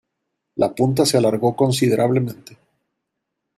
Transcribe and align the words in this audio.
La 0.55 0.73
punta 0.73 1.05
se 1.05 1.17
alargó 1.17 1.55
considerablemente. 1.55 2.57